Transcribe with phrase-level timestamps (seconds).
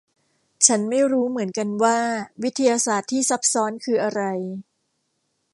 [0.67, 1.97] ฉันไม่รู้เหมือนกันว่า
[2.43, 4.21] วิทยาศาสตร์ที่ซับซ้อนคืออะไร